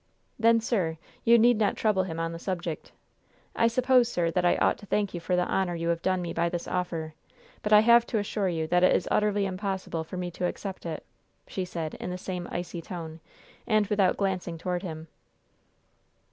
[0.39, 2.91] "Then, sir, you need not trouble him on the subject.
[3.55, 6.23] I suppose, sir, that I ought to thank you for the honor you have done
[6.23, 7.13] me by this offer,
[7.61, 10.87] but I have to assure you that it is utterly impossible for me to accept
[10.87, 11.05] it,"
[11.45, 13.19] she said, in the same icy tone,
[13.67, 15.07] and without glancing toward him.